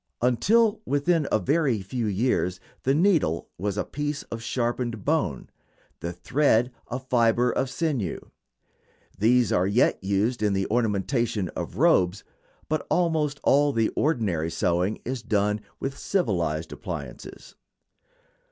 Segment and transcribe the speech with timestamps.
[0.23, 5.47] Until within a very few years the needle was a piece of sharpened bone;
[5.99, 8.19] the thread a fiber of sinew.
[9.19, 12.23] These are yet used in the ornamentation of robes,
[12.67, 17.53] but almost all the ordinary sewing is done with civilized appliances.